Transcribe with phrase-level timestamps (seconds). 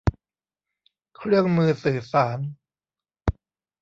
[1.15, 2.39] เครื่องมือสื่อสาร